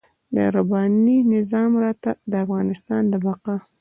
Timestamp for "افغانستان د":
2.45-3.13